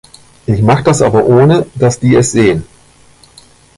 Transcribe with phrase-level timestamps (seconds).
[0.47, 2.65] Ich mach das aber ohne, dass die es sehen